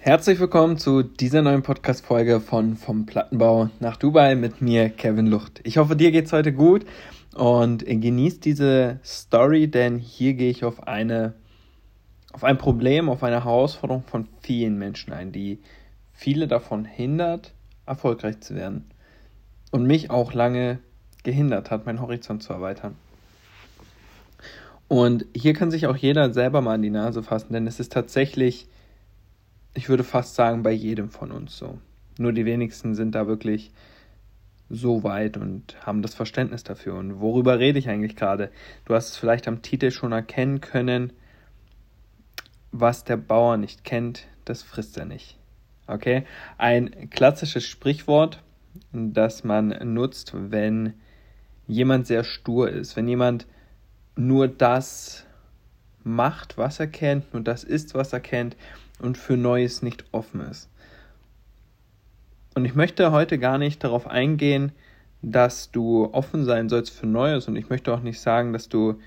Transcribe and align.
Herzlich 0.00 0.38
willkommen 0.38 0.78
zu 0.78 1.02
dieser 1.02 1.42
neuen 1.42 1.64
Podcast-Folge 1.64 2.40
von 2.40 2.76
Vom 2.76 3.04
Plattenbau 3.04 3.68
nach 3.80 3.96
Dubai 3.96 4.36
mit 4.36 4.62
mir, 4.62 4.90
Kevin 4.90 5.26
Lucht. 5.26 5.60
Ich 5.64 5.76
hoffe, 5.76 5.96
dir 5.96 6.12
geht's 6.12 6.32
heute 6.32 6.52
gut 6.52 6.86
und 7.34 7.84
genießt 7.84 8.44
diese 8.44 9.00
Story, 9.04 9.66
denn 9.66 9.98
hier 9.98 10.34
gehe 10.34 10.50
ich 10.50 10.64
auf 10.64 10.86
eine, 10.86 11.34
auf 12.32 12.44
ein 12.44 12.58
Problem, 12.58 13.08
auf 13.08 13.24
eine 13.24 13.44
Herausforderung 13.44 14.04
von 14.04 14.28
vielen 14.40 14.78
Menschen 14.78 15.12
ein, 15.12 15.32
die 15.32 15.58
viele 16.12 16.46
davon 16.46 16.84
hindert, 16.84 17.52
erfolgreich 17.84 18.38
zu 18.38 18.54
werden. 18.54 18.88
Und 19.72 19.84
mich 19.84 20.10
auch 20.10 20.32
lange 20.32 20.78
gehindert 21.24 21.72
hat, 21.72 21.86
meinen 21.86 22.00
Horizont 22.00 22.44
zu 22.44 22.52
erweitern. 22.52 22.94
Und 24.86 25.26
hier 25.34 25.54
kann 25.54 25.72
sich 25.72 25.88
auch 25.88 25.96
jeder 25.96 26.32
selber 26.32 26.60
mal 26.60 26.74
an 26.74 26.82
die 26.82 26.90
Nase 26.90 27.24
fassen, 27.24 27.52
denn 27.52 27.66
es 27.66 27.80
ist 27.80 27.92
tatsächlich 27.92 28.68
ich 29.74 29.88
würde 29.88 30.04
fast 30.04 30.34
sagen, 30.34 30.62
bei 30.62 30.72
jedem 30.72 31.10
von 31.10 31.30
uns 31.30 31.56
so. 31.56 31.78
Nur 32.18 32.32
die 32.32 32.44
wenigsten 32.44 32.94
sind 32.94 33.14
da 33.14 33.26
wirklich 33.26 33.70
so 34.70 35.02
weit 35.02 35.36
und 35.36 35.76
haben 35.86 36.02
das 36.02 36.14
Verständnis 36.14 36.64
dafür. 36.64 36.94
Und 36.96 37.20
worüber 37.20 37.58
rede 37.58 37.78
ich 37.78 37.88
eigentlich 37.88 38.16
gerade? 38.16 38.50
Du 38.84 38.94
hast 38.94 39.10
es 39.10 39.16
vielleicht 39.16 39.48
am 39.48 39.62
Titel 39.62 39.90
schon 39.90 40.12
erkennen 40.12 40.60
können. 40.60 41.12
Was 42.70 43.04
der 43.04 43.16
Bauer 43.16 43.56
nicht 43.56 43.84
kennt, 43.84 44.26
das 44.44 44.62
frisst 44.62 44.98
er 44.98 45.06
nicht. 45.06 45.38
Okay? 45.86 46.24
Ein 46.58 47.08
klassisches 47.08 47.64
Sprichwort, 47.64 48.42
das 48.92 49.42
man 49.42 49.68
nutzt, 49.94 50.32
wenn 50.34 50.94
jemand 51.66 52.06
sehr 52.06 52.24
stur 52.24 52.68
ist, 52.70 52.96
wenn 52.96 53.08
jemand 53.08 53.46
nur 54.16 54.48
das 54.48 55.24
macht, 56.04 56.58
was 56.58 56.80
er 56.80 56.88
kennt, 56.88 57.32
nur 57.32 57.42
das 57.42 57.64
ist, 57.64 57.94
was 57.94 58.12
er 58.12 58.20
kennt 58.20 58.56
und 58.98 59.18
für 59.18 59.36
Neues 59.36 59.82
nicht 59.82 60.04
offen 60.12 60.40
ist. 60.40 60.68
Und 62.54 62.64
ich 62.64 62.74
möchte 62.74 63.12
heute 63.12 63.38
gar 63.38 63.58
nicht 63.58 63.84
darauf 63.84 64.06
eingehen, 64.06 64.72
dass 65.22 65.70
du 65.70 66.08
offen 66.12 66.44
sein 66.44 66.68
sollst 66.68 66.90
für 66.90 67.06
Neues. 67.06 67.48
Und 67.48 67.56
ich 67.56 67.68
möchte 67.68 67.92
auch 67.92 68.02
nicht 68.02 68.20
sagen, 68.20 68.52
dass 68.52 68.68
du 68.68 68.98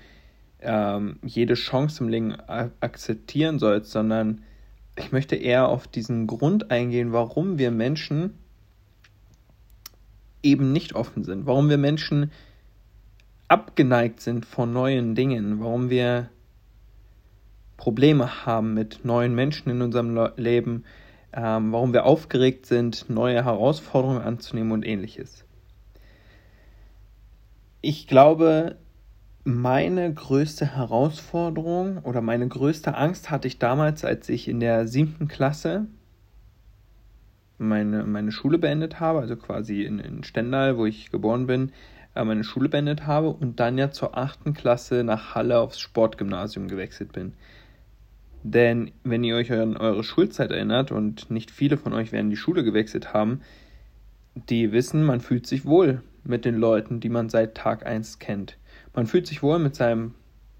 ähm, 0.60 1.18
jede 1.22 1.54
Chance 1.54 2.04
im 2.04 2.08
Leben 2.08 2.34
akzeptieren 2.80 3.58
sollst, 3.58 3.90
sondern 3.90 4.42
ich 4.96 5.12
möchte 5.12 5.36
eher 5.36 5.68
auf 5.68 5.88
diesen 5.88 6.26
Grund 6.26 6.70
eingehen, 6.70 7.12
warum 7.12 7.58
wir 7.58 7.70
Menschen 7.70 8.38
eben 10.42 10.72
nicht 10.72 10.94
offen 10.94 11.24
sind, 11.24 11.46
warum 11.46 11.68
wir 11.68 11.78
Menschen 11.78 12.30
abgeneigt 13.48 14.20
sind 14.20 14.44
vor 14.46 14.66
neuen 14.66 15.14
Dingen, 15.14 15.60
warum 15.60 15.88
wir 15.90 16.28
Probleme 17.82 18.46
haben 18.46 18.74
mit 18.74 19.04
neuen 19.04 19.34
Menschen 19.34 19.68
in 19.68 19.82
unserem 19.82 20.16
Leben, 20.36 20.84
ähm, 21.32 21.72
warum 21.72 21.92
wir 21.92 22.06
aufgeregt 22.06 22.64
sind, 22.64 23.10
neue 23.10 23.44
Herausforderungen 23.44 24.22
anzunehmen 24.22 24.70
und 24.70 24.86
ähnliches. 24.86 25.44
Ich 27.80 28.06
glaube, 28.06 28.76
meine 29.42 30.14
größte 30.14 30.76
Herausforderung 30.76 31.98
oder 32.04 32.20
meine 32.20 32.46
größte 32.46 32.96
Angst 32.96 33.32
hatte 33.32 33.48
ich 33.48 33.58
damals, 33.58 34.04
als 34.04 34.28
ich 34.28 34.46
in 34.46 34.60
der 34.60 34.86
siebten 34.86 35.26
Klasse 35.26 35.88
meine, 37.58 38.04
meine 38.04 38.30
Schule 38.30 38.58
beendet 38.58 39.00
habe, 39.00 39.18
also 39.18 39.34
quasi 39.34 39.82
in, 39.82 39.98
in 39.98 40.22
Stendal, 40.22 40.78
wo 40.78 40.86
ich 40.86 41.10
geboren 41.10 41.48
bin, 41.48 41.72
äh, 42.14 42.22
meine 42.22 42.44
Schule 42.44 42.68
beendet 42.68 43.08
habe 43.08 43.30
und 43.30 43.58
dann 43.58 43.76
ja 43.76 43.90
zur 43.90 44.16
achten 44.16 44.54
Klasse 44.54 45.02
nach 45.02 45.34
Halle 45.34 45.58
aufs 45.58 45.80
Sportgymnasium 45.80 46.68
gewechselt 46.68 47.10
bin. 47.10 47.32
Denn 48.42 48.90
wenn 49.04 49.22
ihr 49.22 49.36
euch 49.36 49.52
an 49.52 49.76
eure 49.76 50.02
Schulzeit 50.02 50.50
erinnert 50.50 50.90
und 50.90 51.30
nicht 51.30 51.50
viele 51.50 51.76
von 51.76 51.92
euch 51.92 52.10
werden 52.12 52.30
die 52.30 52.36
Schule 52.36 52.64
gewechselt 52.64 53.12
haben, 53.12 53.40
die 54.34 54.72
wissen, 54.72 55.04
man 55.04 55.20
fühlt 55.20 55.46
sich 55.46 55.64
wohl 55.64 56.02
mit 56.24 56.44
den 56.44 56.56
Leuten, 56.56 57.00
die 57.00 57.08
man 57.08 57.28
seit 57.28 57.54
Tag 57.54 57.86
1 57.86 58.18
kennt. 58.18 58.56
Man 58.94 59.06
fühlt 59.06 59.26
sich 59.26 59.42
wohl 59.42 59.58
mit 59.58 59.74
seinem 59.74 60.14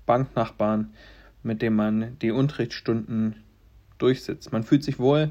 Banknachbarn, 0.07 0.93
mit 1.43 1.63
dem 1.63 1.75
man 1.75 2.19
die 2.21 2.31
Unterrichtsstunden 2.31 3.37
durchsitzt. 3.99 4.53
Man 4.53 4.63
fühlt 4.63 4.85
sich 4.85 4.99
wohl 4.99 5.31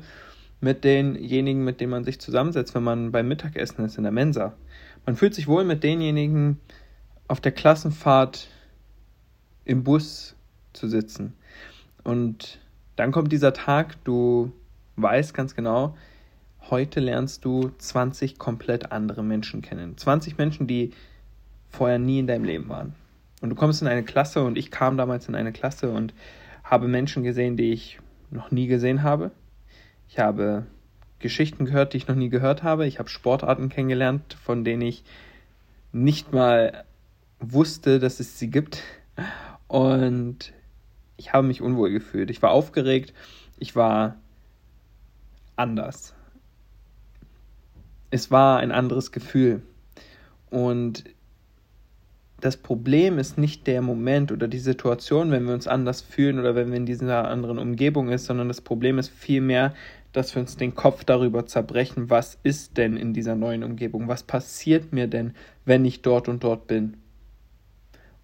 mit 0.59 0.83
denjenigen, 0.83 1.63
mit 1.63 1.81
denen 1.81 1.91
man 1.91 2.03
sich 2.03 2.19
zusammensetzt, 2.19 2.75
wenn 2.75 2.83
man 2.83 3.11
beim 3.11 3.27
Mittagessen 3.27 3.85
ist 3.85 3.97
in 3.97 4.03
der 4.03 4.11
Mensa. 4.11 4.53
Man 5.05 5.15
fühlt 5.15 5.33
sich 5.33 5.47
wohl 5.47 5.63
mit 5.63 5.83
denjenigen 5.83 6.59
auf 7.27 7.41
der 7.41 7.51
Klassenfahrt 7.51 8.47
im 9.65 9.83
Bus 9.83 10.35
zu 10.73 10.87
sitzen. 10.87 11.33
Und 12.03 12.59
dann 12.95 13.11
kommt 13.11 13.31
dieser 13.31 13.53
Tag, 13.53 14.03
du 14.03 14.51
weißt 14.95 15.33
ganz 15.33 15.55
genau, 15.55 15.95
heute 16.69 16.99
lernst 16.99 17.45
du 17.45 17.71
20 17.77 18.37
komplett 18.37 18.91
andere 18.91 19.23
Menschen 19.23 19.61
kennen. 19.61 19.97
20 19.97 20.37
Menschen, 20.37 20.67
die 20.67 20.91
vorher 21.69 21.99
nie 21.99 22.19
in 22.19 22.27
deinem 22.27 22.43
Leben 22.43 22.69
waren. 22.69 22.93
Und 23.41 23.49
du 23.49 23.55
kommst 23.55 23.81
in 23.81 23.87
eine 23.87 24.03
Klasse 24.03 24.43
und 24.43 24.57
ich 24.57 24.69
kam 24.69 24.97
damals 24.97 25.27
in 25.27 25.35
eine 25.35 25.51
Klasse 25.51 25.89
und 25.91 26.13
habe 26.63 26.87
Menschen 26.87 27.23
gesehen, 27.23 27.57
die 27.57 27.71
ich 27.71 27.99
noch 28.29 28.51
nie 28.51 28.67
gesehen 28.67 29.03
habe. 29.03 29.31
Ich 30.07 30.19
habe 30.19 30.65
Geschichten 31.19 31.65
gehört, 31.65 31.93
die 31.93 31.97
ich 31.97 32.07
noch 32.07 32.15
nie 32.15 32.29
gehört 32.29 32.63
habe. 32.63 32.85
Ich 32.85 32.99
habe 32.99 33.09
Sportarten 33.09 33.69
kennengelernt, 33.69 34.37
von 34.43 34.63
denen 34.63 34.81
ich 34.81 35.03
nicht 35.91 36.33
mal 36.33 36.83
wusste, 37.39 37.99
dass 37.99 38.19
es 38.19 38.37
sie 38.37 38.49
gibt. 38.49 38.83
Und 39.67 40.53
ich 41.21 41.33
habe 41.33 41.45
mich 41.45 41.61
unwohl 41.61 41.91
gefühlt. 41.91 42.31
Ich 42.31 42.41
war 42.41 42.49
aufgeregt, 42.49 43.13
ich 43.59 43.75
war 43.75 44.15
anders. 45.55 46.15
Es 48.09 48.31
war 48.31 48.57
ein 48.57 48.71
anderes 48.71 49.11
Gefühl. 49.11 49.61
Und 50.49 51.03
das 52.39 52.57
Problem 52.57 53.19
ist 53.19 53.37
nicht 53.37 53.67
der 53.67 53.83
Moment 53.83 54.31
oder 54.31 54.47
die 54.47 54.57
Situation, 54.57 55.29
wenn 55.29 55.45
wir 55.45 55.53
uns 55.53 55.67
anders 55.67 56.01
fühlen 56.01 56.39
oder 56.39 56.55
wenn 56.55 56.71
wir 56.71 56.77
in 56.77 56.87
dieser 56.87 57.27
anderen 57.27 57.59
Umgebung 57.59 58.09
ist, 58.09 58.25
sondern 58.25 58.47
das 58.47 58.61
Problem 58.61 58.97
ist 58.97 59.09
vielmehr, 59.09 59.75
dass 60.13 60.33
wir 60.33 60.41
uns 60.41 60.57
den 60.57 60.73
Kopf 60.73 61.03
darüber 61.03 61.45
zerbrechen, 61.45 62.09
was 62.09 62.39
ist 62.41 62.77
denn 62.77 62.97
in 62.97 63.13
dieser 63.13 63.35
neuen 63.35 63.63
Umgebung, 63.63 64.07
was 64.07 64.23
passiert 64.23 64.91
mir 64.91 65.05
denn, 65.05 65.35
wenn 65.65 65.85
ich 65.85 66.01
dort 66.01 66.27
und 66.27 66.43
dort 66.43 66.65
bin. 66.65 66.97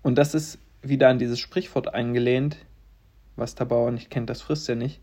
Und 0.01 0.17
das 0.17 0.33
ist 0.33 0.57
wieder 0.81 1.09
an 1.09 1.19
dieses 1.19 1.39
Sprichwort 1.39 1.93
angelehnt, 1.93 2.57
was 3.37 3.55
der 3.55 3.65
Bauer 3.65 3.91
nicht 3.91 4.09
kennt, 4.09 4.29
das 4.29 4.41
frisst 4.41 4.67
er 4.67 4.75
nicht. 4.75 4.99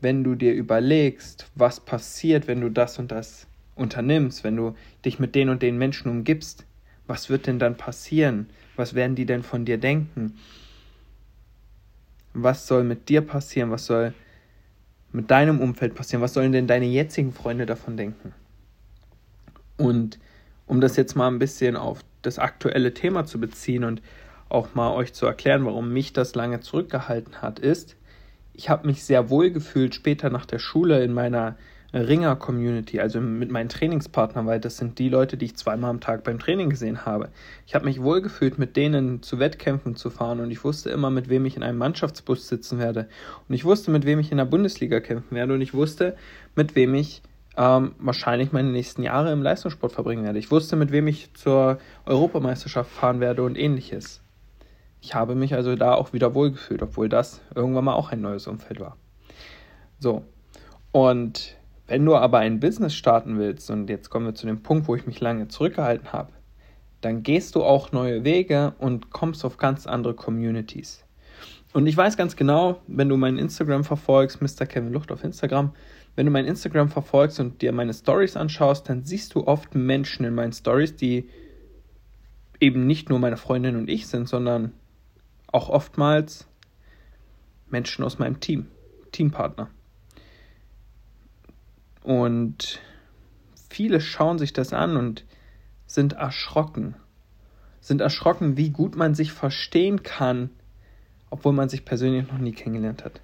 Wenn 0.00 0.22
du 0.22 0.34
dir 0.34 0.52
überlegst, 0.52 1.50
was 1.54 1.80
passiert, 1.80 2.46
wenn 2.46 2.60
du 2.60 2.70
das 2.70 2.98
und 2.98 3.10
das 3.10 3.46
unternimmst, 3.74 4.44
wenn 4.44 4.56
du 4.56 4.74
dich 5.04 5.18
mit 5.18 5.34
den 5.34 5.48
und 5.48 5.62
den 5.62 5.78
Menschen 5.78 6.10
umgibst, 6.10 6.64
was 7.06 7.30
wird 7.30 7.46
denn 7.46 7.58
dann 7.58 7.76
passieren? 7.76 8.48
Was 8.76 8.94
werden 8.94 9.16
die 9.16 9.26
denn 9.26 9.42
von 9.42 9.64
dir 9.64 9.78
denken? 9.78 10.38
Was 12.34 12.66
soll 12.66 12.84
mit 12.84 13.08
dir 13.08 13.22
passieren? 13.22 13.70
Was 13.70 13.86
soll 13.86 14.12
mit 15.12 15.30
deinem 15.30 15.60
Umfeld 15.60 15.94
passieren? 15.94 16.22
Was 16.22 16.34
sollen 16.34 16.52
denn 16.52 16.66
deine 16.66 16.86
jetzigen 16.86 17.32
Freunde 17.32 17.64
davon 17.64 17.96
denken? 17.96 18.34
Und 19.78 20.18
um 20.66 20.80
das 20.80 20.96
jetzt 20.96 21.14
mal 21.14 21.28
ein 21.28 21.38
bisschen 21.38 21.76
auf 21.76 22.00
das 22.22 22.38
aktuelle 22.38 22.92
Thema 22.92 23.24
zu 23.24 23.40
beziehen 23.40 23.84
und 23.84 24.02
auch 24.48 24.74
mal 24.74 24.92
euch 24.92 25.12
zu 25.12 25.26
erklären, 25.26 25.64
warum 25.64 25.92
mich 25.92 26.12
das 26.12 26.34
lange 26.34 26.60
zurückgehalten 26.60 27.42
hat, 27.42 27.58
ist, 27.58 27.96
ich 28.52 28.70
habe 28.70 28.86
mich 28.86 29.04
sehr 29.04 29.28
wohl 29.28 29.50
gefühlt 29.50 29.94
später 29.94 30.30
nach 30.30 30.46
der 30.46 30.58
Schule 30.58 31.04
in 31.04 31.12
meiner 31.12 31.56
Ringer-Community, 31.92 33.00
also 33.00 33.20
mit 33.20 33.50
meinen 33.50 33.68
Trainingspartnern, 33.68 34.46
weil 34.46 34.60
das 34.60 34.76
sind 34.76 34.98
die 34.98 35.08
Leute, 35.08 35.36
die 35.36 35.46
ich 35.46 35.56
zweimal 35.56 35.90
am 35.90 36.00
Tag 36.00 36.24
beim 36.24 36.38
Training 36.38 36.70
gesehen 36.70 37.06
habe. 37.06 37.30
Ich 37.66 37.74
habe 37.74 37.84
mich 37.84 38.02
wohl 38.02 38.20
gefühlt, 38.20 38.58
mit 38.58 38.76
denen 38.76 39.22
zu 39.22 39.38
Wettkämpfen 39.38 39.96
zu 39.96 40.10
fahren 40.10 40.40
und 40.40 40.50
ich 40.50 40.64
wusste 40.64 40.90
immer, 40.90 41.10
mit 41.10 41.28
wem 41.28 41.46
ich 41.46 41.56
in 41.56 41.62
einem 41.62 41.78
Mannschaftsbus 41.78 42.48
sitzen 42.48 42.78
werde. 42.78 43.08
Und 43.48 43.54
ich 43.54 43.64
wusste, 43.64 43.90
mit 43.90 44.04
wem 44.04 44.18
ich 44.18 44.30
in 44.30 44.38
der 44.38 44.44
Bundesliga 44.44 45.00
kämpfen 45.00 45.34
werde 45.36 45.54
und 45.54 45.60
ich 45.60 45.74
wusste, 45.74 46.16
mit 46.54 46.74
wem 46.74 46.94
ich 46.94 47.22
ähm, 47.56 47.94
wahrscheinlich 47.98 48.52
meine 48.52 48.70
nächsten 48.70 49.02
Jahre 49.02 49.32
im 49.32 49.42
Leistungssport 49.42 49.92
verbringen 49.92 50.24
werde. 50.24 50.38
Ich 50.38 50.50
wusste, 50.50 50.76
mit 50.76 50.92
wem 50.92 51.06
ich 51.06 51.32
zur 51.34 51.78
Europameisterschaft 52.04 52.90
fahren 52.90 53.20
werde 53.20 53.42
und 53.42 53.56
ähnliches. 53.56 54.20
Ich 55.00 55.14
habe 55.14 55.34
mich 55.34 55.54
also 55.54 55.76
da 55.76 55.94
auch 55.94 56.12
wieder 56.12 56.34
wohlgefühlt, 56.34 56.82
obwohl 56.82 57.08
das 57.08 57.40
irgendwann 57.54 57.84
mal 57.84 57.94
auch 57.94 58.10
ein 58.10 58.20
neues 58.20 58.46
Umfeld 58.46 58.80
war. 58.80 58.96
So. 59.98 60.24
Und 60.92 61.56
wenn 61.86 62.04
du 62.04 62.16
aber 62.16 62.38
ein 62.38 62.58
Business 62.58 62.94
starten 62.94 63.38
willst, 63.38 63.70
und 63.70 63.88
jetzt 63.88 64.10
kommen 64.10 64.26
wir 64.26 64.34
zu 64.34 64.46
dem 64.46 64.62
Punkt, 64.62 64.88
wo 64.88 64.96
ich 64.96 65.06
mich 65.06 65.20
lange 65.20 65.48
zurückgehalten 65.48 66.12
habe, 66.12 66.32
dann 67.00 67.22
gehst 67.22 67.54
du 67.54 67.62
auch 67.62 67.92
neue 67.92 68.24
Wege 68.24 68.74
und 68.78 69.10
kommst 69.10 69.44
auf 69.44 69.58
ganz 69.58 69.86
andere 69.86 70.14
Communities. 70.14 71.04
Und 71.72 71.86
ich 71.86 71.96
weiß 71.96 72.16
ganz 72.16 72.36
genau, 72.36 72.80
wenn 72.86 73.08
du 73.08 73.16
mein 73.16 73.38
Instagram 73.38 73.84
verfolgst, 73.84 74.40
Mr. 74.40 74.66
Kevin 74.66 74.92
Lucht 74.92 75.12
auf 75.12 75.22
Instagram, 75.22 75.72
wenn 76.16 76.26
du 76.26 76.32
mein 76.32 76.46
Instagram 76.46 76.88
verfolgst 76.88 77.38
und 77.38 77.60
dir 77.60 77.72
meine 77.72 77.92
Stories 77.92 78.36
anschaust, 78.36 78.88
dann 78.88 79.04
siehst 79.04 79.34
du 79.34 79.46
oft 79.46 79.74
Menschen 79.74 80.24
in 80.24 80.34
meinen 80.34 80.54
Stories, 80.54 80.96
die 80.96 81.28
eben 82.58 82.86
nicht 82.86 83.10
nur 83.10 83.18
meine 83.18 83.36
Freundin 83.36 83.76
und 83.76 83.90
ich 83.90 84.06
sind, 84.06 84.26
sondern 84.26 84.72
auch 85.52 85.68
oftmals 85.68 86.46
Menschen 87.68 88.04
aus 88.04 88.18
meinem 88.18 88.40
Team, 88.40 88.66
Teampartner. 89.12 89.70
Und 92.02 92.80
viele 93.68 94.00
schauen 94.00 94.38
sich 94.38 94.52
das 94.52 94.72
an 94.72 94.96
und 94.96 95.24
sind 95.86 96.14
erschrocken. 96.14 96.94
Sind 97.80 98.00
erschrocken, 98.00 98.56
wie 98.56 98.70
gut 98.70 98.96
man 98.96 99.14
sich 99.14 99.32
verstehen 99.32 100.02
kann, 100.02 100.50
obwohl 101.30 101.52
man 101.52 101.68
sich 101.68 101.84
persönlich 101.84 102.30
noch 102.30 102.38
nie 102.38 102.52
kennengelernt 102.52 103.04
hat. 103.04 103.20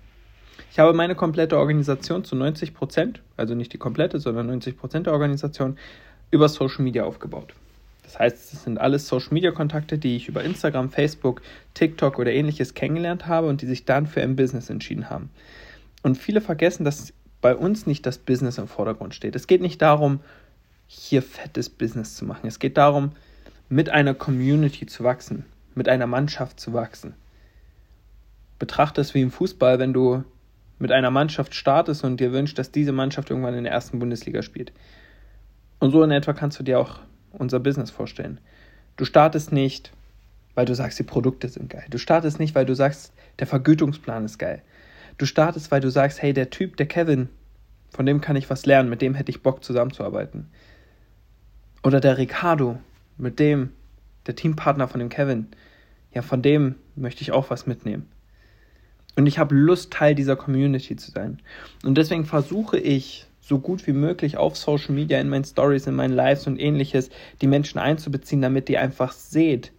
Ich 0.70 0.78
habe 0.78 0.92
meine 0.92 1.14
komplette 1.14 1.58
Organisation 1.58 2.24
zu 2.24 2.34
90 2.36 2.74
Prozent, 2.74 3.22
also 3.36 3.54
nicht 3.54 3.72
die 3.72 3.78
komplette, 3.78 4.18
sondern 4.20 4.46
90 4.46 4.76
Prozent 4.76 5.06
der 5.06 5.12
Organisation, 5.12 5.78
über 6.30 6.48
Social 6.48 6.82
Media 6.82 7.04
aufgebaut. 7.04 7.54
Das 8.02 8.18
heißt, 8.18 8.52
es 8.52 8.64
sind 8.64 8.78
alles 8.78 9.06
Social 9.06 9.32
Media 9.32 9.52
Kontakte, 9.52 9.98
die 9.98 10.16
ich 10.16 10.28
über 10.28 10.42
Instagram, 10.42 10.90
Facebook, 10.90 11.40
TikTok 11.74 12.18
oder 12.18 12.32
ähnliches 12.32 12.74
kennengelernt 12.74 13.26
habe 13.26 13.48
und 13.48 13.62
die 13.62 13.66
sich 13.66 13.84
dann 13.84 14.06
für 14.06 14.22
ein 14.22 14.36
Business 14.36 14.70
entschieden 14.70 15.08
haben. 15.08 15.30
Und 16.02 16.18
viele 16.18 16.40
vergessen, 16.40 16.84
dass 16.84 17.12
bei 17.40 17.54
uns 17.54 17.86
nicht 17.86 18.06
das 18.06 18.18
Business 18.18 18.58
im 18.58 18.68
Vordergrund 18.68 19.14
steht. 19.14 19.36
Es 19.36 19.46
geht 19.46 19.60
nicht 19.60 19.80
darum, 19.82 20.20
hier 20.86 21.22
fettes 21.22 21.70
Business 21.70 22.16
zu 22.16 22.24
machen. 22.24 22.46
Es 22.46 22.58
geht 22.58 22.76
darum, 22.76 23.12
mit 23.68 23.88
einer 23.88 24.14
Community 24.14 24.86
zu 24.86 25.04
wachsen, 25.04 25.44
mit 25.74 25.88
einer 25.88 26.06
Mannschaft 26.06 26.60
zu 26.60 26.72
wachsen. 26.72 27.14
Betrachte 28.58 29.00
es 29.00 29.14
wie 29.14 29.22
im 29.22 29.30
Fußball, 29.30 29.78
wenn 29.78 29.92
du 29.92 30.24
mit 30.78 30.92
einer 30.92 31.10
Mannschaft 31.10 31.54
startest 31.54 32.04
und 32.04 32.20
dir 32.20 32.32
wünschst, 32.32 32.58
dass 32.58 32.70
diese 32.70 32.92
Mannschaft 32.92 33.30
irgendwann 33.30 33.54
in 33.54 33.64
der 33.64 33.72
ersten 33.72 33.98
Bundesliga 33.98 34.42
spielt. 34.42 34.72
Und 35.78 35.92
so 35.92 36.02
in 36.02 36.10
etwa 36.10 36.32
kannst 36.32 36.58
du 36.58 36.62
dir 36.62 36.78
auch 36.78 36.98
unser 37.32 37.60
Business 37.60 37.90
vorstellen. 37.90 38.40
Du 38.96 39.04
startest 39.04 39.52
nicht, 39.52 39.92
weil 40.54 40.66
du 40.66 40.74
sagst, 40.74 40.98
die 40.98 41.04
Produkte 41.04 41.48
sind 41.48 41.70
geil. 41.70 41.84
Du 41.90 41.98
startest 41.98 42.38
nicht, 42.38 42.54
weil 42.54 42.66
du 42.66 42.74
sagst, 42.74 43.12
der 43.38 43.46
Vergütungsplan 43.46 44.24
ist 44.24 44.38
geil. 44.38 44.62
Du 45.18 45.26
startest, 45.26 45.70
weil 45.70 45.80
du 45.80 45.90
sagst, 45.90 46.22
hey, 46.22 46.32
der 46.32 46.50
Typ, 46.50 46.76
der 46.76 46.86
Kevin, 46.86 47.28
von 47.90 48.06
dem 48.06 48.20
kann 48.20 48.36
ich 48.36 48.50
was 48.50 48.66
lernen, 48.66 48.88
mit 48.88 49.02
dem 49.02 49.14
hätte 49.14 49.30
ich 49.30 49.42
Bock 49.42 49.62
zusammenzuarbeiten. 49.64 50.48
Oder 51.82 52.00
der 52.00 52.18
Ricardo, 52.18 52.78
mit 53.16 53.38
dem, 53.38 53.70
der 54.26 54.36
Teampartner 54.36 54.88
von 54.88 55.00
dem 55.00 55.08
Kevin, 55.08 55.48
ja, 56.12 56.22
von 56.22 56.42
dem 56.42 56.76
möchte 56.94 57.22
ich 57.22 57.32
auch 57.32 57.50
was 57.50 57.66
mitnehmen. 57.66 58.08
Und 59.16 59.26
ich 59.26 59.38
habe 59.38 59.54
Lust, 59.54 59.92
Teil 59.92 60.14
dieser 60.14 60.36
Community 60.36 60.96
zu 60.96 61.10
sein. 61.10 61.40
Und 61.84 61.96
deswegen 61.98 62.24
versuche 62.24 62.78
ich, 62.78 63.26
so 63.42 63.58
gut 63.58 63.86
wie 63.86 63.92
möglich 63.92 64.36
auf 64.38 64.56
Social 64.56 64.94
Media, 64.94 65.20
in 65.20 65.28
meinen 65.28 65.44
Stories, 65.44 65.86
in 65.86 65.94
meinen 65.94 66.14
Lives 66.14 66.46
und 66.46 66.58
ähnliches, 66.58 67.10
die 67.42 67.48
Menschen 67.48 67.78
einzubeziehen, 67.78 68.40
damit 68.40 68.70
ihr 68.70 68.80
einfach 68.80 69.12
seht, 69.12 69.72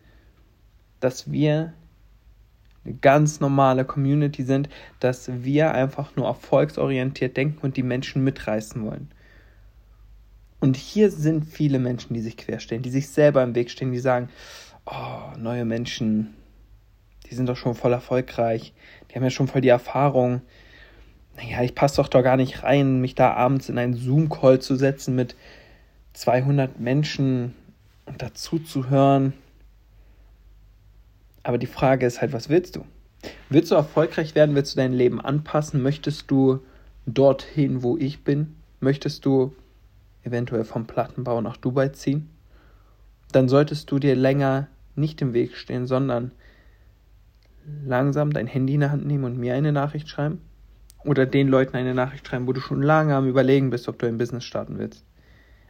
dass 1.00 1.32
wir 1.32 1.74
eine 2.86 2.96
ganz 2.96 3.40
normale 3.40 3.86
Community 3.86 4.44
sind, 4.44 4.70
dass 5.00 5.44
wir 5.44 5.74
einfach 5.74 6.16
nur 6.18 6.28
erfolgsorientiert 6.28 7.38
denken 7.38 7.60
und 7.62 7.78
die 7.78 7.84
Menschen 7.84 8.24
mitreißen 8.24 8.84
wollen. 8.86 9.10
Und 10.60 10.76
hier 10.76 11.10
sind 11.10 11.46
viele 11.46 11.80
Menschen, 11.80 12.14
die 12.14 12.22
sich 12.22 12.38
querstellen, 12.38 12.84
die 12.84 12.90
sich 12.90 13.10
selber 13.10 13.44
im 13.44 13.56
Weg 13.56 13.70
stehen, 13.70 13.92
die 13.92 14.00
sagen, 14.00 14.30
oh, 14.86 15.38
neue 15.38 15.66
Menschen, 15.66 16.34
die 17.30 17.36
sind 17.36 17.48
doch 17.48 17.58
schon 17.58 17.76
voll 17.76 17.94
erfolgreich, 17.94 18.74
die 19.10 19.16
haben 19.16 19.24
ja 19.24 19.30
schon 19.30 19.48
voll 19.48 19.62
die 19.62 19.70
Erfahrung. 19.70 20.42
Naja, 21.36 21.64
ich 21.64 21.76
passe 21.76 21.98
doch 21.98 22.08
da 22.08 22.22
gar 22.22 22.38
nicht 22.38 22.64
rein, 22.64 23.02
mich 23.02 23.16
da 23.16 23.34
abends 23.34 23.70
in 23.70 23.78
einen 23.78 23.96
Zoom-Call 23.96 24.60
zu 24.60 24.76
setzen 24.76 25.16
mit 25.16 25.36
200 26.14 26.80
Menschen 26.80 27.56
und 28.06 28.22
dazu 28.22 28.60
zu 28.60 28.90
hören. 28.90 29.34
Aber 31.42 31.58
die 31.58 31.68
Frage 31.68 32.06
ist 32.06 32.22
halt, 32.22 32.34
was 32.34 32.50
willst 32.50 32.76
du? 32.76 32.86
Willst 33.50 33.72
du 33.72 33.76
erfolgreich 33.76 34.36
werden? 34.36 34.56
Willst 34.56 34.74
du 34.74 34.78
dein 34.78 34.94
Leben 34.94 35.20
anpassen? 35.20 35.82
Möchtest 35.82 36.30
du 36.30 36.60
dorthin, 37.06 37.84
wo 37.84 37.98
ich 37.98 38.24
bin? 38.24 38.56
Möchtest 38.80 39.26
du 39.26 39.56
eventuell 40.24 40.64
vom 40.64 40.88
Plattenbau 40.88 41.42
nach 41.42 41.58
Dubai 41.58 41.90
ziehen? 41.90 42.30
Dann 43.32 43.50
solltest 43.50 43.92
du 43.92 44.00
dir 44.00 44.16
länger 44.16 44.68
nicht 44.96 45.22
im 45.22 45.34
Weg 45.34 45.56
stehen, 45.56 45.88
sondern 45.88 46.32
langsam 47.86 48.32
dein 48.32 48.48
Handy 48.48 48.76
in 48.76 48.82
der 48.82 48.92
Hand 48.92 49.06
nehmen 49.06 49.24
und 49.24 49.38
mir 49.38 49.56
eine 49.56 49.72
Nachricht 49.72 50.08
schreiben. 50.08 50.42
Oder 51.06 51.26
den 51.26 51.50
Leuten 51.50 51.76
eine 51.76 51.94
Nachricht 51.94 52.28
schreiben, 52.28 52.48
wo 52.48 52.54
du 52.54 52.62
schon 52.62 52.82
lange 52.82 53.16
am 53.16 53.28
Überlegen 53.28 53.70
bist, 53.70 53.88
ob 53.90 54.00
du 54.00 54.08
ein 54.08 54.18
Business 54.18 54.46
starten 54.46 54.78
willst. 54.78 55.06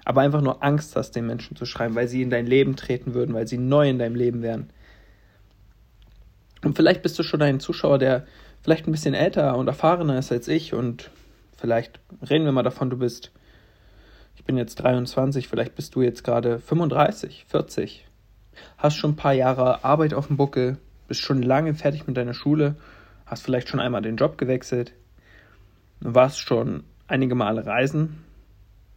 Aber 0.06 0.22
einfach 0.22 0.42
nur 0.42 0.64
Angst 0.64 0.96
hast, 0.96 1.16
den 1.16 1.26
Menschen 1.26 1.56
zu 1.56 1.66
schreiben, 1.66 1.96
weil 1.96 2.08
sie 2.08 2.22
in 2.22 2.30
dein 2.30 2.46
Leben 2.46 2.76
treten 2.76 3.14
würden, 3.14 3.34
weil 3.34 3.48
sie 3.48 3.58
neu 3.58 3.90
in 3.90 4.00
deinem 4.00 4.16
Leben 4.16 4.42
wären. 4.42 4.70
Und 6.64 6.76
vielleicht 6.76 7.02
bist 7.02 7.18
du 7.20 7.24
schon 7.24 7.42
ein 7.42 7.60
Zuschauer, 7.60 8.00
der 8.00 8.26
vielleicht 8.62 8.88
ein 8.88 8.92
bisschen 8.92 9.14
älter 9.14 9.58
und 9.58 9.68
erfahrener 9.68 10.18
ist 10.18 10.32
als 10.32 10.48
ich 10.48 10.74
und 10.74 11.12
vielleicht 11.58 12.00
reden 12.30 12.46
wir 12.46 12.52
mal 12.52 12.64
davon, 12.64 12.90
du 12.90 12.98
bist, 12.98 13.32
ich 14.36 14.46
bin 14.46 14.58
jetzt 14.58 14.76
23, 14.76 15.48
vielleicht 15.48 15.76
bist 15.76 15.96
du 15.96 16.02
jetzt 16.02 16.24
gerade 16.24 16.60
35, 16.60 17.46
40, 17.50 18.08
hast 18.78 18.96
schon 18.96 19.12
ein 19.12 19.16
paar 19.18 19.34
Jahre 19.34 19.84
Arbeit 19.84 20.14
auf 20.14 20.28
dem 20.28 20.38
Buckel, 20.38 20.78
bist 21.08 21.22
schon 21.22 21.42
lange 21.42 21.74
fertig 21.74 22.08
mit 22.08 22.16
deiner 22.16 22.34
Schule, 22.34 22.76
hast 23.26 23.44
vielleicht 23.44 23.68
schon 23.68 23.82
einmal 23.82 24.02
den 24.02 24.16
Job 24.16 24.38
gewechselt, 24.38 24.94
warst 26.04 26.40
schon 26.40 26.84
einige 27.08 27.36
Male 27.36 27.66
reisen, 27.66 28.24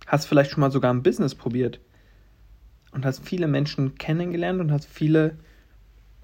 hast 0.06 0.26
vielleicht 0.26 0.50
schon 0.50 0.60
mal 0.60 0.70
sogar 0.70 0.92
ein 0.92 1.02
Business 1.02 1.34
probiert 1.34 1.80
und 2.92 3.04
hast 3.04 3.24
viele 3.26 3.46
Menschen 3.46 3.96
kennengelernt 3.96 4.60
und 4.60 4.72
hast 4.72 4.86
viele 4.86 5.36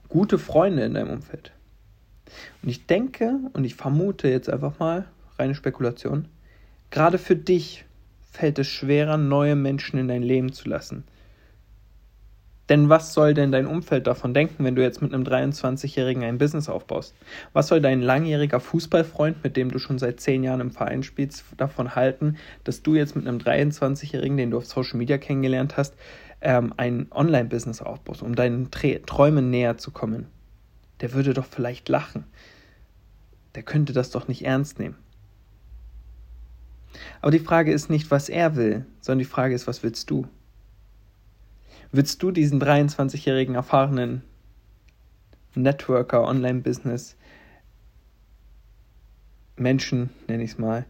gute 0.09 0.39
Freunde 0.39 0.85
in 0.85 0.95
deinem 0.95 1.11
Umfeld. 1.11 1.53
Und 2.63 2.69
ich 2.69 2.87
denke 2.87 3.39
und 3.53 3.65
ich 3.65 3.75
vermute 3.75 4.29
jetzt 4.29 4.49
einfach 4.49 4.79
mal, 4.79 5.07
reine 5.39 5.55
Spekulation, 5.55 6.29
gerade 6.91 7.19
für 7.19 7.37
dich 7.37 7.85
fällt 8.31 8.59
es 8.59 8.69
schwerer, 8.69 9.17
neue 9.17 9.57
Menschen 9.57 9.99
in 9.99 10.09
dein 10.09 10.23
Leben 10.23 10.53
zu 10.53 10.69
lassen. 10.69 11.05
Denn 12.69 12.89
was 12.89 13.13
soll 13.13 13.35
denn 13.35 13.51
dein 13.51 13.67
Umfeld 13.67 14.07
davon 14.07 14.35
denken, 14.35 14.65
wenn 14.65 14.77
du 14.77 14.83
jetzt 14.83 15.03
mit 15.03 15.13
einem 15.13 15.25
23-Jährigen 15.25 16.23
ein 16.23 16.39
Business 16.39 16.69
aufbaust? 16.69 17.15
Was 17.53 17.69
soll 17.69 17.81
dein 17.81 18.01
langjähriger 18.01 18.61
Fußballfreund, 18.61 19.43
mit 19.43 19.57
dem 19.57 19.71
du 19.71 19.79
schon 19.79 19.99
seit 19.99 20.21
zehn 20.21 20.45
Jahren 20.45 20.61
im 20.61 20.71
Verein 20.71 21.03
spielst, 21.03 21.45
davon 21.57 21.97
halten, 21.97 22.37
dass 22.63 22.83
du 22.83 22.95
jetzt 22.95 23.17
mit 23.17 23.27
einem 23.27 23.39
23-Jährigen, 23.39 24.37
den 24.37 24.53
du 24.53 24.59
auf 24.59 24.67
Social 24.67 24.97
Media 24.97 25.19
kennengelernt 25.19 25.77
hast, 25.77 25.95
ähm, 26.41 26.73
ein 26.77 27.09
Online-Business 27.11 27.83
aufbaust, 27.83 28.23
um 28.23 28.37
deinen 28.37 28.71
Träumen 28.71 29.51
näher 29.51 29.77
zu 29.77 29.91
kommen, 29.91 30.27
der 31.01 31.13
würde 31.15 31.35
doch 31.35 31.47
vielleicht 31.47 31.89
lachen. 31.89 32.25
Der 33.57 33.65
könnte 33.65 33.93
das 33.93 34.11
doch 34.11 34.29
nicht 34.29 34.45
ernst 34.45 34.79
nehmen. 34.79 34.97
Aber 37.21 37.31
die 37.31 37.39
Frage 37.39 37.73
ist 37.73 37.91
nicht, 37.91 38.11
was 38.11 38.29
er 38.29 38.57
will, 38.57 38.87
sondern 39.01 39.21
die 39.21 39.25
Frage 39.25 39.55
ist, 39.55 39.67
was 39.67 39.83
willst 39.83 40.11
du? 40.11 40.27
Willst 41.95 42.23
du 42.23 42.31
diesen 42.31 42.61
23-jährigen 42.61 43.55
erfahrenen 43.55 44.23
Networker, 45.55 46.23
Online-Business, 46.23 47.17
Menschen, 49.57 50.09
nenne 50.27 50.43
ich 50.43 50.53
es 50.53 50.59
mal, 50.59 50.87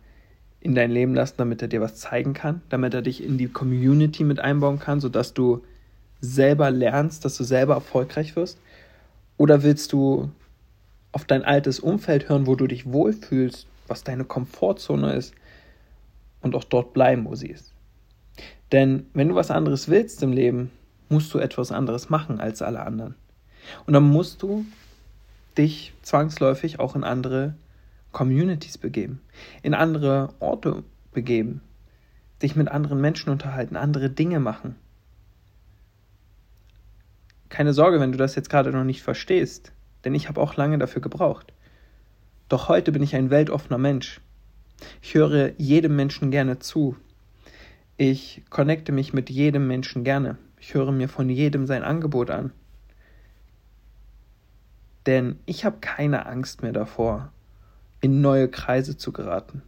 in 0.61 0.77
dein 0.77 0.93
Leben 0.93 1.13
lassen, 1.13 1.35
damit 1.39 1.61
er 1.61 1.67
dir 1.67 1.81
was 1.81 1.97
zeigen 1.97 2.35
kann, 2.35 2.63
damit 2.69 2.95
er 2.95 3.03
dich 3.03 3.25
in 3.25 3.37
die 3.37 3.49
Community 3.49 4.23
mit 4.23 4.39
einbauen 4.39 4.79
kann, 4.79 5.01
sodass 5.01 5.35
du 5.35 5.65
selber 6.21 6.71
lernst, 6.71 7.25
dass 7.25 7.37
du 7.37 7.43
selber 7.43 7.75
erfolgreich 7.75 8.37
wirst? 8.37 8.61
Oder 9.37 9.65
willst 9.65 9.93
du 9.93 10.31
auf 11.11 11.25
dein 11.25 11.45
altes 11.45 11.81
Umfeld 11.81 12.29
hören, 12.29 12.47
wo 12.47 12.55
du 12.55 12.69
dich 12.69 12.93
wohlfühlst, 12.93 13.67
was 13.89 14.05
deine 14.05 14.25
Komfortzone 14.25 15.15
ist 15.15 15.35
und 16.43 16.55
auch 16.55 16.63
dort 16.63 16.93
bleiben, 16.93 17.25
wo 17.25 17.35
sie 17.35 17.49
ist? 17.49 17.73
Denn 18.71 19.07
wenn 19.15 19.29
du 19.29 19.35
was 19.35 19.51
anderes 19.51 19.89
willst 19.89 20.23
im 20.23 20.33
Leben, 20.33 20.71
musst 21.13 21.33
du 21.35 21.39
etwas 21.39 21.71
anderes 21.71 22.11
machen 22.11 22.41
als 22.41 22.63
alle 22.63 22.81
anderen. 22.81 23.15
Und 23.87 23.93
dann 23.93 24.03
musst 24.03 24.43
du 24.43 24.67
dich 25.57 25.93
zwangsläufig 26.03 26.81
auch 26.81 26.97
in 26.97 27.05
andere 27.05 27.55
Communities 28.11 28.79
begeben, 28.79 29.21
in 29.63 29.75
andere 29.75 30.31
Orte 30.41 30.83
begeben, 31.13 31.61
sich 32.41 32.57
mit 32.57 32.69
anderen 32.69 33.01
Menschen 33.01 33.31
unterhalten, 33.31 33.77
andere 33.77 34.11
Dinge 34.11 34.41
machen. 34.41 34.75
Keine 37.49 37.75
Sorge, 37.75 38.01
wenn 38.01 38.13
du 38.13 38.19
das 38.19 38.35
jetzt 38.35 38.49
gerade 38.49 38.71
noch 38.71 38.85
nicht 38.85 39.03
verstehst, 39.03 39.73
denn 40.05 40.15
ich 40.15 40.29
habe 40.29 40.41
auch 40.41 40.57
lange 40.57 40.79
dafür 40.79 41.03
gebraucht. 41.03 41.53
Doch 42.49 42.69
heute 42.69 42.93
bin 42.93 43.03
ich 43.03 43.15
ein 43.15 43.31
weltoffener 43.31 43.79
Mensch. 43.79 44.21
Ich 45.03 45.15
höre 45.15 45.53
jedem 45.59 45.95
Menschen 45.95 46.31
gerne 46.31 46.59
zu. 46.59 46.97
Ich 47.99 48.43
connecte 48.51 48.91
mich 48.91 49.13
mit 49.13 49.31
jedem 49.31 49.69
Menschen 49.69 50.03
gerne. 50.03 50.39
Ich 50.63 50.75
höre 50.75 50.93
mir 50.93 51.09
von 51.09 51.29
jedem 51.29 51.67
sein 51.67 51.83
Angebot 51.83 52.31
an. 52.31 52.53
Denn 55.07 55.41
ich 55.45 55.65
habe 55.65 55.79
keine 55.81 56.27
Angst 56.27 56.63
mehr 56.63 56.71
davor, 56.71 57.33
in 58.01 58.21
neue 58.21 58.47
Kreise 58.47 58.97
zu 58.97 59.11
geraten. 59.11 59.63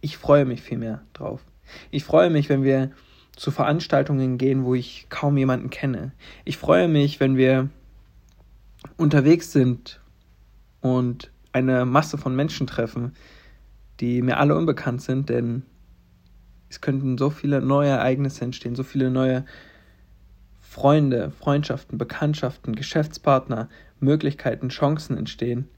Ich 0.00 0.16
freue 0.16 0.44
mich 0.44 0.62
vielmehr 0.62 1.02
drauf. 1.14 1.44
Ich 1.90 2.04
freue 2.04 2.30
mich, 2.30 2.48
wenn 2.48 2.62
wir 2.62 2.92
zu 3.34 3.50
Veranstaltungen 3.50 4.38
gehen, 4.38 4.64
wo 4.64 4.76
ich 4.76 5.08
kaum 5.08 5.36
jemanden 5.36 5.68
kenne. 5.68 6.12
Ich 6.44 6.58
freue 6.58 6.86
mich, 6.86 7.18
wenn 7.18 7.36
wir 7.36 7.68
unterwegs 8.96 9.50
sind 9.50 10.00
und 10.80 11.32
eine 11.50 11.84
Masse 11.84 12.18
von 12.18 12.36
Menschen 12.36 12.68
treffen, 12.68 13.16
die 13.98 14.22
mir 14.22 14.36
alle 14.36 14.56
unbekannt 14.56 15.02
sind, 15.02 15.28
denn 15.28 15.64
es 16.70 16.80
könnten 16.80 17.18
so 17.18 17.30
viele 17.30 17.60
neue 17.60 17.88
Ereignisse 17.88 18.44
entstehen, 18.44 18.76
so 18.76 18.84
viele 18.84 19.10
neue 19.10 19.44
Freunde, 20.76 21.30
Freundschaften, 21.30 21.96
Bekanntschaften, 21.96 22.76
Geschäftspartner, 22.76 23.70
Möglichkeiten, 23.98 24.68
Chancen 24.68 25.16
entstehen, 25.16 25.70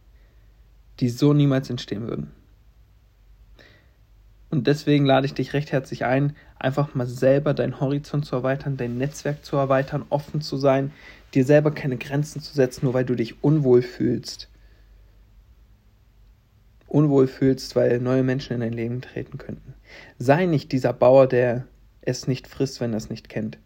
die 0.98 1.08
so 1.08 1.32
niemals 1.32 1.70
entstehen 1.70 2.08
würden. 2.08 2.32
Und 4.50 4.66
deswegen 4.66 5.06
lade 5.06 5.24
ich 5.24 5.34
dich 5.34 5.52
recht 5.52 5.70
herzlich 5.70 6.04
ein, 6.04 6.34
einfach 6.58 6.96
mal 6.96 7.06
selber 7.06 7.54
deinen 7.54 7.78
Horizont 7.78 8.26
zu 8.26 8.34
erweitern, 8.34 8.76
dein 8.76 8.98
Netzwerk 8.98 9.44
zu 9.44 9.54
erweitern, 9.54 10.04
offen 10.10 10.40
zu 10.40 10.56
sein, 10.56 10.90
dir 11.32 11.44
selber 11.44 11.70
keine 11.70 11.96
Grenzen 11.96 12.42
zu 12.42 12.52
setzen, 12.52 12.86
nur 12.86 12.94
weil 12.94 13.04
du 13.04 13.14
dich 13.14 13.44
unwohl 13.44 13.82
fühlst. 13.82 14.48
Unwohl 16.88 17.28
fühlst, 17.28 17.76
weil 17.76 18.00
neue 18.00 18.24
Menschen 18.24 18.54
in 18.54 18.60
dein 18.62 18.72
Leben 18.72 19.00
treten 19.00 19.38
könnten. 19.38 19.74
Sei 20.18 20.46
nicht 20.46 20.72
dieser 20.72 20.92
Bauer, 20.92 21.28
der 21.28 21.66
es 22.00 22.26
nicht 22.26 22.48
frisst, 22.48 22.80
wenn 22.80 22.94
er 22.94 22.96
es 22.96 23.10
nicht 23.10 23.28
kennt. 23.28 23.58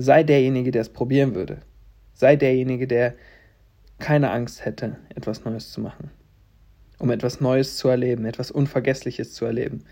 Sei 0.00 0.22
derjenige, 0.22 0.70
der 0.70 0.82
es 0.82 0.88
probieren 0.88 1.34
würde. 1.34 1.58
Sei 2.14 2.36
derjenige, 2.36 2.86
der 2.86 3.14
keine 3.98 4.30
Angst 4.30 4.64
hätte, 4.64 4.96
etwas 5.14 5.44
Neues 5.44 5.72
zu 5.72 5.80
machen 5.80 6.10
um 7.00 7.10
etwas 7.10 7.40
Neues 7.40 7.78
zu 7.78 7.88
erleben, 7.88 8.26
etwas 8.26 8.50
Unvergessliches 8.50 9.32
zu 9.32 9.46
erleben. 9.46 9.84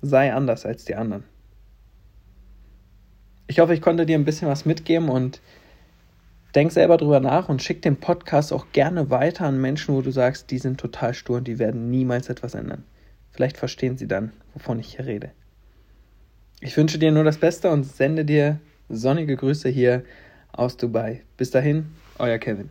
Sei 0.00 0.32
anders 0.32 0.66
als 0.66 0.84
die 0.84 0.96
anderen. 0.96 1.24
Ich 3.46 3.60
hoffe, 3.60 3.74
ich 3.74 3.82
konnte 3.82 4.06
dir 4.06 4.18
ein 4.18 4.24
bisschen 4.24 4.48
was 4.48 4.64
mitgeben 4.64 5.10
und 5.10 5.42
denk 6.54 6.72
selber 6.72 6.96
drüber 6.96 7.20
nach 7.20 7.50
und 7.50 7.62
schick 7.62 7.82
den 7.82 7.96
Podcast 7.96 8.52
auch 8.52 8.66
gerne 8.72 9.10
weiter 9.10 9.44
an 9.44 9.60
Menschen, 9.60 9.94
wo 9.94 10.00
du 10.00 10.10
sagst, 10.10 10.50
die 10.50 10.58
sind 10.58 10.80
total 10.80 11.12
stur 11.12 11.36
und 11.36 11.46
die 11.46 11.58
werden 11.58 11.90
niemals 11.90 12.30
etwas 12.30 12.54
ändern. 12.54 12.84
Vielleicht 13.30 13.58
verstehen 13.58 13.98
sie 13.98 14.08
dann, 14.08 14.32
wovon 14.54 14.80
ich 14.80 14.96
hier 14.96 15.04
rede. 15.04 15.32
Ich 16.64 16.76
wünsche 16.76 16.96
dir 16.96 17.10
nur 17.10 17.24
das 17.24 17.38
Beste 17.38 17.70
und 17.70 17.82
sende 17.82 18.24
dir 18.24 18.60
sonnige 18.88 19.34
Grüße 19.34 19.68
hier 19.68 20.04
aus 20.52 20.76
Dubai. 20.76 21.22
Bis 21.36 21.50
dahin, 21.50 21.86
euer 22.20 22.38
Kevin. 22.38 22.70